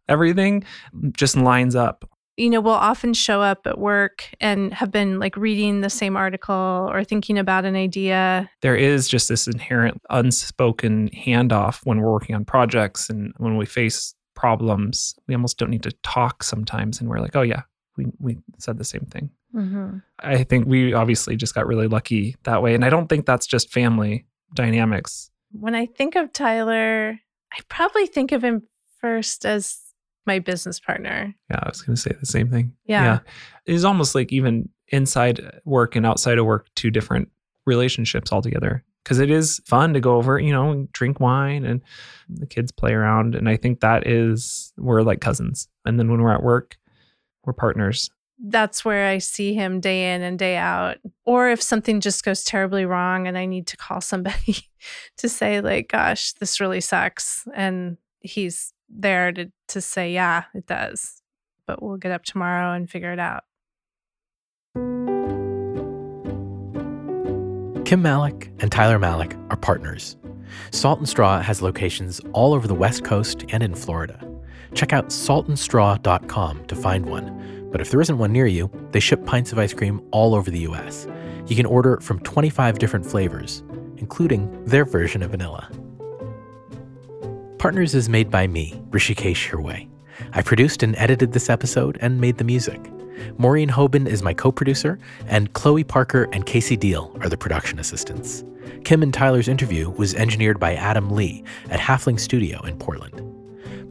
everything 0.08 0.64
just 1.12 1.37
lines 1.37 1.76
up 1.76 2.08
you 2.38 2.49
know, 2.49 2.61
we'll 2.61 2.73
often 2.73 3.12
show 3.14 3.42
up 3.42 3.66
at 3.66 3.78
work 3.78 4.30
and 4.40 4.73
have 4.73 4.92
been 4.92 5.18
like 5.18 5.37
reading 5.37 5.80
the 5.80 5.90
same 5.90 6.16
article 6.16 6.88
or 6.90 7.02
thinking 7.02 7.37
about 7.37 7.64
an 7.64 7.75
idea. 7.75 8.49
There 8.62 8.76
is 8.76 9.08
just 9.08 9.28
this 9.28 9.49
inherent 9.49 10.00
unspoken 10.08 11.11
handoff 11.11 11.80
when 11.85 12.00
we're 12.00 12.12
working 12.12 12.37
on 12.37 12.44
projects 12.44 13.11
and 13.11 13.35
when 13.38 13.56
we 13.56 13.66
face 13.66 14.14
problems. 14.37 15.16
We 15.26 15.35
almost 15.35 15.58
don't 15.58 15.70
need 15.70 15.82
to 15.82 15.92
talk 16.04 16.44
sometimes. 16.44 17.00
And 17.00 17.11
we're 17.11 17.18
like, 17.18 17.35
oh, 17.35 17.42
yeah, 17.42 17.62
we, 17.99 18.07
we 18.19 18.38
said 18.57 18.78
the 18.78 18.85
same 18.85 19.05
thing. 19.11 19.31
Mm-hmm. 19.55 19.99
I 20.21 20.45
think 20.45 20.67
we 20.67 20.95
obviously 20.95 21.37
just 21.37 21.55
got 21.55 21.67
really 21.67 21.88
lucky 21.88 22.37
that 22.45 22.62
way. 22.62 22.75
And 22.75 22.85
I 22.85 22.90
don't 22.90 23.09
think 23.09 23.26
that's 23.26 23.47
just 23.47 23.71
family 23.71 24.26
dynamics. 24.55 25.31
When 25.52 25.75
I 25.75 25.85
think 25.85 26.14
of 26.14 26.33
Tyler, 26.33 27.19
I 27.52 27.59
probably 27.69 28.07
think 28.07 28.33
of 28.33 28.43
him 28.43 28.62
first 29.00 29.45
as 29.45 29.78
my 30.26 30.38
business 30.38 30.81
partner. 30.81 31.35
Yeah, 31.50 31.61
I 31.62 31.69
was 31.69 31.83
going 31.83 31.97
to 31.97 32.00
say 32.00 32.12
the 32.19 32.26
same 32.26 32.49
thing. 32.49 32.73
Yeah. 32.87 33.02
yeah. 33.02 33.19
It's 33.67 33.85
almost 33.85 34.14
like 34.14 34.33
even 34.33 34.69
inside 34.88 35.61
work 35.64 35.97
and 35.97 36.07
outside 36.07 36.38
of 36.38 36.47
work, 36.47 36.69
two 36.75 36.90
different 36.90 37.28
relationships 37.67 38.33
altogether. 38.33 38.85
Because 39.05 39.21
it 39.21 39.31
is 39.31 39.62
fun 39.64 39.95
to 39.95 40.00
go 40.00 40.17
over, 40.17 40.38
you 40.38 40.52
know, 40.52 40.87
drink 40.93 41.19
wine 41.19 41.64
and 41.64 41.81
the 42.28 42.47
kids 42.47 42.71
play 42.71 42.93
around. 42.93 43.35
And 43.35 43.49
I 43.49 43.57
think 43.57 43.81
that 43.81 44.07
is, 44.07 44.71
we're 44.76 45.00
like 45.00 45.23
cousins. 45.23 45.67
And 45.87 45.99
then 45.99 46.11
when 46.11 46.21
we're 46.21 46.35
at 46.35 46.43
work, 46.43 46.76
we're 47.49 47.55
partners. 47.55 48.11
That's 48.38 48.85
where 48.85 49.09
I 49.09 49.19
see 49.19 49.55
him 49.55 49.81
day 49.81 50.14
in 50.14 50.23
and 50.23 50.38
day 50.38 50.57
out. 50.57 50.99
Or 51.25 51.49
if 51.49 51.61
something 51.61 52.00
just 52.00 52.25
goes 52.25 52.45
terribly 52.45 52.85
wrong 52.85 53.26
and 53.26 53.37
I 53.37 53.47
need 53.47 53.67
to 53.69 53.76
call 53.76 54.00
somebody 54.00 54.69
to 55.17 55.28
say, 55.28 55.61
like, 55.61 55.88
gosh, 55.88 56.35
this 56.35 56.61
really 56.61 56.81
sucks. 56.81 57.49
And 57.55 57.97
he's 58.21 58.73
there 58.88 59.33
to 59.33 59.50
to 59.69 59.81
say, 59.81 60.12
yeah, 60.12 60.45
it 60.55 60.67
does. 60.67 61.23
But 61.67 61.83
we'll 61.83 61.97
get 61.97 62.12
up 62.12 62.25
tomorrow 62.25 62.75
and 62.75 62.88
figure 62.88 63.12
it 63.12 63.19
out. 63.19 63.45
Kim 67.85 68.02
Malek 68.02 68.52
and 68.61 68.71
Tyler 68.71 68.99
Malek 68.99 69.35
are 69.50 69.57
partners. 69.57 70.17
Salt 70.71 70.99
and 70.99 71.09
Straw 71.09 71.40
has 71.40 71.62
locations 71.62 72.21
all 72.33 72.52
over 72.52 72.69
the 72.69 72.75
West 72.75 73.05
Coast 73.05 73.45
and 73.49 73.62
in 73.62 73.75
Florida. 73.75 74.19
Check 74.75 74.92
out 74.92 75.08
saltandstraw.com 75.08 76.66
to 76.66 76.76
find 76.76 77.06
one. 77.06 77.68
But 77.71 77.80
if 77.80 77.90
there 77.90 78.00
isn't 78.00 78.18
one 78.18 78.32
near 78.32 78.47
you, 78.47 78.71
they 78.92 79.00
ship 79.00 79.25
pints 79.26 79.52
of 79.52 79.58
ice 79.58 79.75
cream 79.75 80.02
all 80.10 80.34
over 80.34 80.50
the 80.50 80.60
US. 80.60 81.06
You 81.47 81.56
can 81.56 81.66
order 81.66 81.99
from 82.00 82.21
25 82.21 82.78
different 82.78 83.06
flavors, 83.06 83.62
including 83.97 84.64
their 84.64 84.84
version 84.84 85.23
of 85.23 85.30
vanilla. 85.30 85.71
Partners 87.58 87.94
is 87.94 88.08
made 88.08 88.30
by 88.30 88.47
me, 88.47 88.80
Hrishikesh 88.90 89.50
Hirway. 89.50 89.88
I 90.32 90.42
produced 90.42 90.82
and 90.82 90.97
edited 90.97 91.32
this 91.32 91.50
episode 91.50 91.99
and 92.00 92.21
made 92.21 92.38
the 92.38 92.44
music. 92.44 92.80
Maureen 93.36 93.68
Hoban 93.68 94.06
is 94.06 94.23
my 94.23 94.32
co 94.32 94.52
producer, 94.52 94.99
and 95.26 95.52
Chloe 95.52 95.84
Parker 95.84 96.28
and 96.32 96.47
Casey 96.47 96.76
Deal 96.76 97.16
are 97.21 97.28
the 97.28 97.36
production 97.36 97.78
assistants. 97.78 98.44
Kim 98.84 99.02
and 99.02 99.12
Tyler's 99.12 99.49
interview 99.49 99.90
was 99.90 100.14
engineered 100.14 100.60
by 100.60 100.75
Adam 100.75 101.10
Lee 101.10 101.44
at 101.71 101.80
Halfling 101.80 102.21
Studio 102.21 102.60
in 102.62 102.78
Portland. 102.78 103.38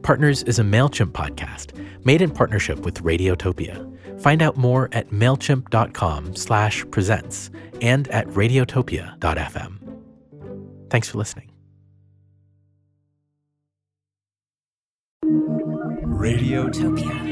Partners 0.02 0.42
is 0.44 0.58
a 0.58 0.62
MailChimp 0.62 1.12
podcast 1.12 1.72
made 2.04 2.22
in 2.22 2.30
partnership 2.30 2.80
with 2.80 3.02
Radiotopia. 3.02 4.20
Find 4.20 4.42
out 4.42 4.56
more 4.56 4.88
at 4.92 5.10
MailChimp.com 5.10 6.34
slash 6.34 6.84
presents 6.90 7.50
and 7.80 8.08
at 8.08 8.26
Radiotopia.fm. 8.28 9.78
Thanks 10.90 11.08
for 11.08 11.18
listening. 11.18 11.50
Radiotopia. 16.18 17.27